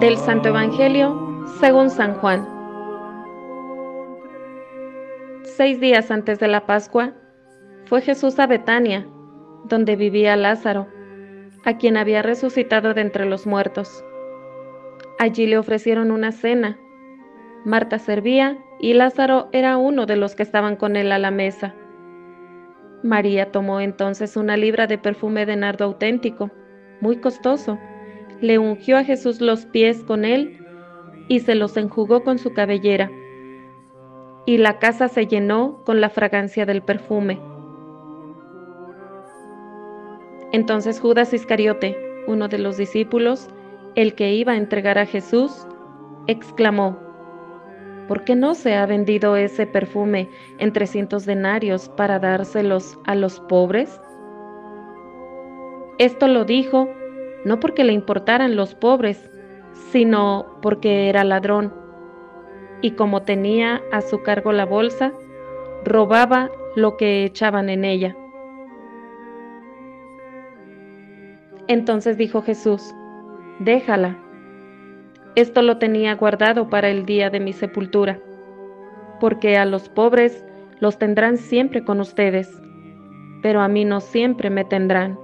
Del 0.00 0.16
Santo 0.16 0.50
Evangelio 0.50 1.44
según 1.58 1.90
San 1.90 2.14
Juan. 2.14 2.46
Seis 5.42 5.80
días 5.80 6.12
antes 6.12 6.38
de 6.38 6.46
la 6.46 6.66
Pascua, 6.66 7.14
fue 7.86 8.00
Jesús 8.00 8.38
a 8.38 8.46
Betania, 8.46 9.08
donde 9.64 9.96
vivía 9.96 10.36
Lázaro, 10.36 10.86
a 11.64 11.78
quien 11.78 11.96
había 11.96 12.22
resucitado 12.22 12.94
de 12.94 13.00
entre 13.00 13.24
los 13.24 13.44
muertos. 13.44 14.04
Allí 15.18 15.48
le 15.48 15.58
ofrecieron 15.58 16.12
una 16.12 16.30
cena. 16.30 16.78
Marta 17.64 17.98
servía 17.98 18.56
y 18.78 18.94
Lázaro 18.94 19.48
era 19.50 19.78
uno 19.78 20.06
de 20.06 20.14
los 20.14 20.36
que 20.36 20.44
estaban 20.44 20.76
con 20.76 20.94
él 20.94 21.10
a 21.10 21.18
la 21.18 21.32
mesa. 21.32 21.74
María 23.02 23.50
tomó 23.50 23.80
entonces 23.80 24.36
una 24.36 24.56
libra 24.56 24.86
de 24.86 24.98
perfume 24.98 25.44
de 25.44 25.56
nardo 25.56 25.86
auténtico, 25.86 26.52
muy 27.00 27.16
costoso, 27.16 27.80
le 28.40 28.58
ungió 28.58 28.96
a 28.96 29.04
Jesús 29.04 29.40
los 29.40 29.66
pies 29.66 30.02
con 30.04 30.24
él 30.24 30.64
y 31.28 31.40
se 31.40 31.54
los 31.54 31.76
enjugó 31.76 32.22
con 32.22 32.38
su 32.38 32.52
cabellera. 32.52 33.10
Y 34.46 34.58
la 34.58 34.78
casa 34.78 35.08
se 35.08 35.26
llenó 35.26 35.82
con 35.84 36.00
la 36.00 36.08
fragancia 36.08 36.64
del 36.64 36.82
perfume. 36.82 37.38
Entonces 40.52 41.00
Judas 41.00 41.34
Iscariote, 41.34 41.96
uno 42.26 42.48
de 42.48 42.58
los 42.58 42.78
discípulos, 42.78 43.48
el 43.94 44.14
que 44.14 44.32
iba 44.32 44.52
a 44.52 44.56
entregar 44.56 44.98
a 44.98 45.04
Jesús, 45.04 45.66
exclamó, 46.26 46.98
¿por 48.06 48.24
qué 48.24 48.34
no 48.34 48.54
se 48.54 48.74
ha 48.74 48.86
vendido 48.86 49.36
ese 49.36 49.66
perfume 49.66 50.30
en 50.58 50.72
trescientos 50.72 51.26
denarios 51.26 51.90
para 51.90 52.18
dárselos 52.18 52.98
a 53.04 53.14
los 53.14 53.40
pobres? 53.40 54.00
Esto 55.98 56.28
lo 56.28 56.44
dijo 56.44 56.88
no 57.48 57.58
porque 57.58 57.82
le 57.82 57.92
importaran 57.92 58.54
los 58.54 58.74
pobres, 58.74 59.28
sino 59.90 60.58
porque 60.62 61.08
era 61.08 61.24
ladrón, 61.24 61.74
y 62.80 62.92
como 62.92 63.22
tenía 63.22 63.82
a 63.90 64.00
su 64.00 64.22
cargo 64.22 64.52
la 64.52 64.64
bolsa, 64.64 65.12
robaba 65.84 66.50
lo 66.76 66.96
que 66.96 67.24
echaban 67.24 67.68
en 67.68 67.84
ella. 67.84 68.16
Entonces 71.66 72.16
dijo 72.16 72.42
Jesús, 72.42 72.94
déjala 73.58 74.16
esto 75.38 75.62
lo 75.62 75.78
tenía 75.78 76.16
guardado 76.16 76.68
para 76.68 76.88
el 76.88 77.06
día 77.06 77.30
de 77.30 77.38
mi 77.38 77.52
sepultura, 77.52 78.18
porque 79.20 79.56
a 79.56 79.64
los 79.64 79.88
pobres 79.88 80.44
los 80.80 80.98
tendrán 80.98 81.36
siempre 81.36 81.84
con 81.84 82.00
ustedes, 82.00 82.50
pero 83.40 83.60
a 83.60 83.68
mí 83.68 83.84
no 83.84 84.00
siempre 84.00 84.50
me 84.50 84.64
tendrán. 84.64 85.16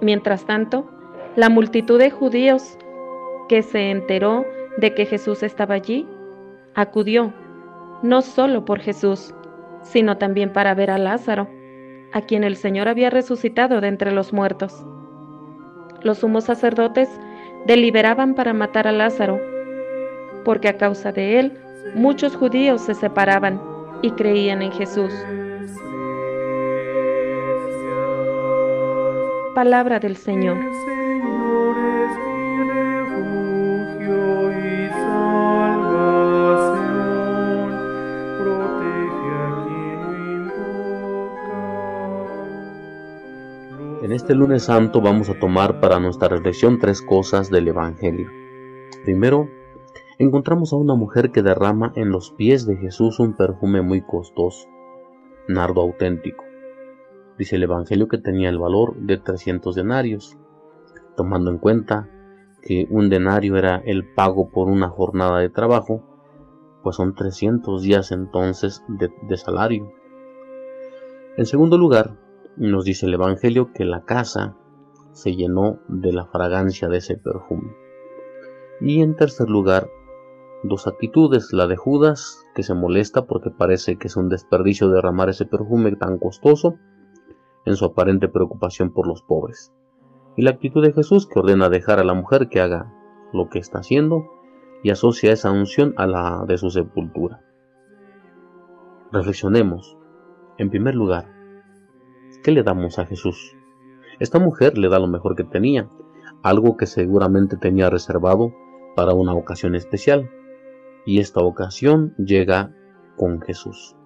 Mientras 0.00 0.44
tanto, 0.44 0.86
la 1.36 1.48
multitud 1.48 1.98
de 1.98 2.10
judíos 2.10 2.78
que 3.48 3.62
se 3.62 3.90
enteró 3.90 4.44
de 4.78 4.94
que 4.94 5.06
Jesús 5.06 5.42
estaba 5.42 5.74
allí, 5.74 6.06
acudió, 6.74 7.32
no 8.02 8.22
solo 8.22 8.64
por 8.64 8.80
Jesús, 8.80 9.34
sino 9.82 10.18
también 10.18 10.52
para 10.52 10.74
ver 10.74 10.90
a 10.90 10.98
Lázaro, 10.98 11.48
a 12.12 12.20
quien 12.20 12.44
el 12.44 12.56
Señor 12.56 12.88
había 12.88 13.10
resucitado 13.10 13.80
de 13.80 13.88
entre 13.88 14.12
los 14.12 14.32
muertos 14.32 14.84
los 16.06 16.18
sumos 16.18 16.44
sacerdotes 16.44 17.08
deliberaban 17.66 18.34
para 18.34 18.52
matar 18.52 18.86
a 18.86 18.92
Lázaro, 18.92 19.40
porque 20.44 20.68
a 20.68 20.76
causa 20.76 21.12
de 21.12 21.40
él 21.40 21.58
muchos 21.94 22.36
judíos 22.36 22.82
se 22.82 22.94
separaban 22.94 23.60
y 24.02 24.12
creían 24.12 24.62
en 24.62 24.72
Jesús. 24.72 25.12
Palabra 29.56 29.98
del 29.98 30.18
Señor. 30.18 30.58
En 44.02 44.12
este 44.12 44.34
lunes 44.34 44.64
santo 44.64 45.00
vamos 45.00 45.30
a 45.30 45.38
tomar 45.38 45.80
para 45.80 45.98
nuestra 46.00 46.28
reflexión 46.28 46.78
tres 46.78 47.00
cosas 47.00 47.48
del 47.48 47.68
Evangelio. 47.68 48.30
Primero, 49.04 49.48
encontramos 50.18 50.74
a 50.74 50.76
una 50.76 50.94
mujer 50.94 51.32
que 51.32 51.40
derrama 51.40 51.94
en 51.96 52.10
los 52.10 52.30
pies 52.30 52.66
de 52.66 52.76
Jesús 52.76 53.18
un 53.20 53.34
perfume 53.34 53.80
muy 53.80 54.02
costoso, 54.02 54.68
nardo 55.48 55.80
auténtico. 55.80 56.45
Dice 57.38 57.56
el 57.56 57.64
Evangelio 57.64 58.08
que 58.08 58.18
tenía 58.18 58.48
el 58.48 58.58
valor 58.58 58.96
de 58.96 59.18
300 59.18 59.74
denarios, 59.74 60.36
tomando 61.16 61.50
en 61.50 61.58
cuenta 61.58 62.08
que 62.62 62.86
un 62.90 63.10
denario 63.10 63.56
era 63.56 63.76
el 63.84 64.12
pago 64.14 64.50
por 64.50 64.68
una 64.68 64.88
jornada 64.88 65.38
de 65.38 65.50
trabajo, 65.50 66.02
pues 66.82 66.96
son 66.96 67.14
300 67.14 67.82
días 67.82 68.10
entonces 68.10 68.82
de, 68.88 69.10
de 69.28 69.36
salario. 69.36 69.92
En 71.36 71.46
segundo 71.46 71.76
lugar, 71.78 72.16
nos 72.56 72.84
dice 72.84 73.06
el 73.06 73.14
Evangelio 73.14 73.72
que 73.72 73.84
la 73.84 74.04
casa 74.04 74.56
se 75.12 75.34
llenó 75.34 75.80
de 75.88 76.12
la 76.12 76.26
fragancia 76.26 76.88
de 76.88 76.98
ese 76.98 77.16
perfume. 77.16 77.74
Y 78.80 79.02
en 79.02 79.16
tercer 79.16 79.48
lugar, 79.48 79.88
dos 80.62 80.86
actitudes, 80.86 81.52
la 81.52 81.66
de 81.66 81.76
Judas, 81.76 82.44
que 82.54 82.62
se 82.62 82.74
molesta 82.74 83.26
porque 83.26 83.50
parece 83.50 83.96
que 83.96 84.08
es 84.08 84.16
un 84.16 84.28
desperdicio 84.28 84.88
derramar 84.88 85.28
ese 85.28 85.46
perfume 85.46 85.94
tan 85.96 86.18
costoso, 86.18 86.78
en 87.66 87.76
su 87.76 87.84
aparente 87.84 88.28
preocupación 88.28 88.92
por 88.92 89.06
los 89.06 89.22
pobres. 89.22 89.72
Y 90.36 90.42
la 90.42 90.52
actitud 90.52 90.82
de 90.82 90.92
Jesús, 90.92 91.26
que 91.26 91.38
ordena 91.38 91.68
dejar 91.68 91.98
a 91.98 92.04
la 92.04 92.14
mujer 92.14 92.48
que 92.48 92.60
haga 92.60 92.92
lo 93.32 93.48
que 93.48 93.58
está 93.58 93.80
haciendo 93.80 94.24
y 94.82 94.90
asocia 94.90 95.32
esa 95.32 95.50
unción 95.50 95.92
a 95.96 96.06
la 96.06 96.44
de 96.46 96.56
su 96.56 96.70
sepultura. 96.70 97.42
Reflexionemos. 99.12 99.98
En 100.58 100.70
primer 100.70 100.94
lugar, 100.94 101.36
¿Qué 102.46 102.52
le 102.52 102.62
damos 102.62 103.00
a 103.00 103.06
Jesús? 103.06 103.56
Esta 104.20 104.38
mujer 104.38 104.78
le 104.78 104.88
da 104.88 105.00
lo 105.00 105.08
mejor 105.08 105.34
que 105.34 105.42
tenía, 105.42 105.88
algo 106.44 106.76
que 106.76 106.86
seguramente 106.86 107.56
tenía 107.56 107.90
reservado 107.90 108.54
para 108.94 109.14
una 109.14 109.34
ocasión 109.34 109.74
especial. 109.74 110.30
Y 111.04 111.18
esta 111.18 111.40
ocasión 111.40 112.14
llega 112.18 112.72
con 113.16 113.40
Jesús. 113.40 113.96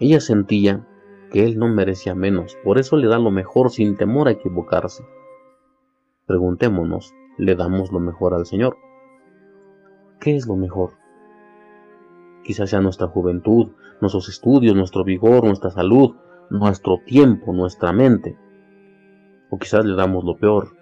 Ella 0.00 0.18
sentía 0.18 0.84
que 1.34 1.44
él 1.44 1.58
no 1.58 1.66
merecía 1.66 2.14
menos, 2.14 2.56
por 2.62 2.78
eso 2.78 2.96
le 2.96 3.08
da 3.08 3.18
lo 3.18 3.32
mejor 3.32 3.72
sin 3.72 3.96
temor 3.96 4.28
a 4.28 4.30
equivocarse. 4.30 5.04
Preguntémonos, 6.26 7.12
¿le 7.38 7.56
damos 7.56 7.90
lo 7.90 7.98
mejor 7.98 8.34
al 8.34 8.46
Señor? 8.46 8.76
¿Qué 10.20 10.36
es 10.36 10.46
lo 10.46 10.54
mejor? 10.54 10.92
Quizás 12.44 12.70
sea 12.70 12.80
nuestra 12.80 13.08
juventud, 13.08 13.72
nuestros 14.00 14.28
estudios, 14.28 14.76
nuestro 14.76 15.02
vigor, 15.02 15.42
nuestra 15.44 15.72
salud, 15.72 16.14
nuestro 16.50 16.98
tiempo, 17.04 17.52
nuestra 17.52 17.92
mente. 17.92 18.38
O 19.50 19.58
quizás 19.58 19.84
le 19.84 19.96
damos 19.96 20.22
lo 20.22 20.36
peor, 20.36 20.76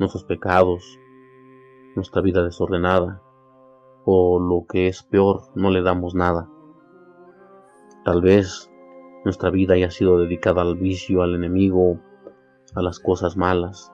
nuestros 0.00 0.24
pecados, 0.24 0.98
nuestra 1.94 2.20
vida 2.20 2.42
desordenada. 2.42 3.22
O 4.04 4.40
lo 4.40 4.66
que 4.66 4.88
es 4.88 5.04
peor, 5.04 5.52
no 5.54 5.70
le 5.70 5.82
damos 5.82 6.16
nada. 6.16 6.48
Tal 8.04 8.22
vez 8.22 8.71
nuestra 9.24 9.50
vida 9.50 9.74
haya 9.74 9.90
sido 9.90 10.18
dedicada 10.18 10.62
al 10.62 10.76
vicio, 10.76 11.22
al 11.22 11.34
enemigo, 11.34 12.00
a 12.74 12.82
las 12.82 12.98
cosas 12.98 13.36
malas. 13.36 13.92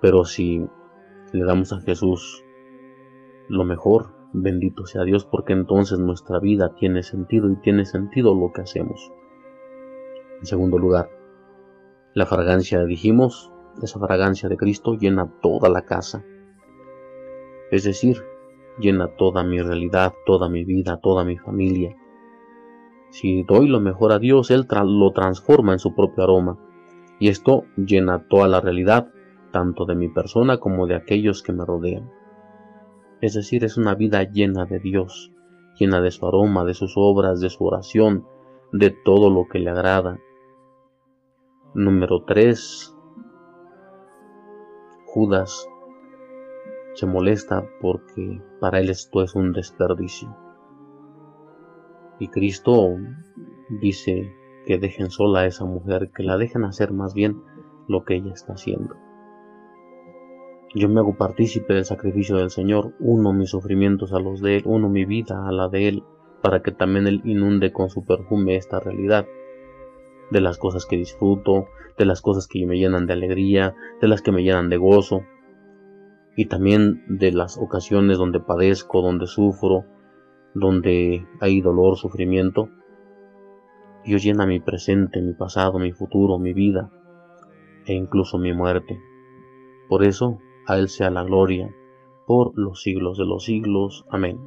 Pero 0.00 0.24
si 0.24 0.66
le 1.32 1.44
damos 1.44 1.72
a 1.72 1.80
Jesús 1.80 2.44
lo 3.48 3.64
mejor, 3.64 4.14
bendito 4.32 4.86
sea 4.86 5.04
Dios, 5.04 5.24
porque 5.24 5.52
entonces 5.52 5.98
nuestra 5.98 6.38
vida 6.40 6.74
tiene 6.74 7.02
sentido 7.02 7.50
y 7.50 7.56
tiene 7.56 7.84
sentido 7.84 8.34
lo 8.34 8.52
que 8.52 8.62
hacemos. 8.62 9.12
En 10.40 10.46
segundo 10.46 10.78
lugar, 10.78 11.10
la 12.14 12.26
fragancia, 12.26 12.84
dijimos, 12.84 13.52
esa 13.82 13.98
fragancia 13.98 14.48
de 14.48 14.56
Cristo 14.56 14.94
llena 14.94 15.32
toda 15.40 15.68
la 15.68 15.82
casa. 15.82 16.24
Es 17.70 17.84
decir, 17.84 18.22
llena 18.78 19.08
toda 19.16 19.44
mi 19.44 19.60
realidad, 19.60 20.12
toda 20.26 20.48
mi 20.48 20.64
vida, 20.64 20.98
toda 21.00 21.24
mi 21.24 21.38
familia. 21.38 21.96
Si 23.12 23.44
doy 23.44 23.68
lo 23.68 23.80
mejor 23.80 24.12
a 24.12 24.18
Dios, 24.18 24.50
Él 24.50 24.66
lo 24.68 25.12
transforma 25.12 25.72
en 25.72 25.78
su 25.78 25.94
propio 25.94 26.24
aroma. 26.24 26.58
Y 27.20 27.28
esto 27.28 27.64
llena 27.76 28.26
toda 28.28 28.48
la 28.48 28.60
realidad, 28.60 29.08
tanto 29.52 29.84
de 29.84 29.94
mi 29.94 30.08
persona 30.08 30.58
como 30.58 30.88
de 30.88 30.96
aquellos 30.96 31.42
que 31.42 31.52
me 31.52 31.64
rodean. 31.64 32.10
Es 33.20 33.34
decir, 33.34 33.64
es 33.64 33.76
una 33.76 33.94
vida 33.94 34.24
llena 34.24 34.66
de 34.66 34.80
Dios, 34.80 35.30
llena 35.78 36.00
de 36.00 36.10
su 36.10 36.26
aroma, 36.26 36.64
de 36.64 36.74
sus 36.74 36.94
obras, 36.96 37.40
de 37.40 37.50
su 37.50 37.64
oración, 37.64 38.26
de 38.72 38.90
todo 38.90 39.30
lo 39.30 39.46
que 39.46 39.60
le 39.60 39.70
agrada, 39.70 40.18
Número 41.74 42.22
3. 42.26 42.94
Judas 45.06 45.66
se 46.92 47.06
molesta 47.06 47.66
porque 47.80 48.42
para 48.60 48.80
él 48.80 48.90
esto 48.90 49.22
es 49.22 49.34
un 49.34 49.54
desperdicio. 49.54 50.36
Y 52.22 52.28
Cristo 52.28 52.98
dice 53.68 54.32
que 54.64 54.78
dejen 54.78 55.10
sola 55.10 55.40
a 55.40 55.46
esa 55.46 55.64
mujer, 55.64 56.12
que 56.14 56.22
la 56.22 56.36
dejen 56.36 56.62
hacer 56.62 56.92
más 56.92 57.14
bien 57.14 57.42
lo 57.88 58.04
que 58.04 58.14
ella 58.14 58.32
está 58.32 58.52
haciendo. 58.52 58.94
Yo 60.72 60.88
me 60.88 61.00
hago 61.00 61.16
partícipe 61.16 61.74
del 61.74 61.84
sacrificio 61.84 62.36
del 62.36 62.50
Señor, 62.50 62.94
uno 63.00 63.32
mis 63.32 63.50
sufrimientos 63.50 64.12
a 64.12 64.20
los 64.20 64.40
de 64.40 64.58
Él, 64.58 64.62
uno 64.66 64.88
mi 64.88 65.04
vida 65.04 65.48
a 65.48 65.50
la 65.50 65.68
de 65.68 65.88
Él, 65.88 66.04
para 66.42 66.62
que 66.62 66.70
también 66.70 67.08
Él 67.08 67.22
inunde 67.24 67.72
con 67.72 67.90
su 67.90 68.04
perfume 68.04 68.54
esta 68.54 68.78
realidad, 68.78 69.26
de 70.30 70.40
las 70.40 70.58
cosas 70.58 70.86
que 70.86 70.96
disfruto, 70.96 71.66
de 71.98 72.04
las 72.04 72.22
cosas 72.22 72.46
que 72.46 72.64
me 72.66 72.78
llenan 72.78 73.08
de 73.08 73.14
alegría, 73.14 73.74
de 74.00 74.06
las 74.06 74.22
que 74.22 74.30
me 74.30 74.44
llenan 74.44 74.68
de 74.68 74.76
gozo, 74.76 75.22
y 76.36 76.46
también 76.46 77.02
de 77.08 77.32
las 77.32 77.58
ocasiones 77.58 78.16
donde 78.16 78.38
padezco, 78.38 79.02
donde 79.02 79.26
sufro, 79.26 79.86
donde 80.54 81.26
hay 81.40 81.60
dolor, 81.60 81.96
sufrimiento, 81.96 82.68
Dios 84.04 84.22
llena 84.22 84.46
mi 84.46 84.58
presente, 84.58 85.20
mi 85.22 85.32
pasado, 85.32 85.78
mi 85.78 85.92
futuro, 85.92 86.38
mi 86.38 86.52
vida 86.52 86.90
e 87.86 87.94
incluso 87.94 88.38
mi 88.38 88.52
muerte. 88.52 89.00
Por 89.88 90.04
eso, 90.04 90.38
a 90.66 90.76
Él 90.76 90.88
sea 90.88 91.10
la 91.10 91.22
gloria, 91.22 91.72
por 92.26 92.56
los 92.58 92.82
siglos 92.82 93.18
de 93.18 93.26
los 93.26 93.44
siglos. 93.44 94.04
Amén. 94.10 94.38